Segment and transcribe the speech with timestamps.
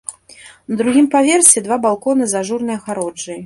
[0.71, 3.39] На другім паверсе два балконы з ажурнай агароджай.